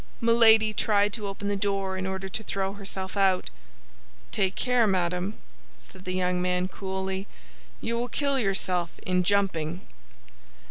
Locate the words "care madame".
4.55-5.35